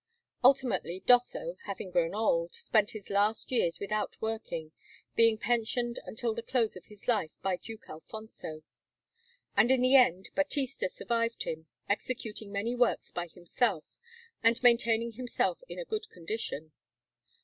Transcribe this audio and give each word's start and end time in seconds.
Ultimately 0.43 1.03
Dosso, 1.05 1.57
having 1.65 1.91
grown 1.91 2.15
old, 2.15 2.55
spent 2.55 2.89
his 2.89 3.11
last 3.11 3.51
years 3.51 3.79
without 3.79 4.19
working, 4.19 4.71
being 5.15 5.37
pensioned 5.37 5.99
until 6.07 6.33
the 6.33 6.41
close 6.41 6.75
of 6.75 6.85
his 6.85 7.07
life 7.07 7.35
by 7.43 7.55
Duke 7.55 7.87
Alfonso. 7.87 8.63
And 9.55 9.69
in 9.69 9.81
the 9.81 9.95
end 9.95 10.29
Battista 10.33 10.89
survived 10.89 11.43
him, 11.43 11.67
executing 11.87 12.51
many 12.51 12.73
works 12.75 13.11
by 13.11 13.27
himself, 13.27 13.85
and 14.41 14.63
maintaining 14.63 15.11
himself 15.11 15.61
in 15.69 15.77
a 15.77 15.85
good 15.85 16.09
condition. 16.09 16.71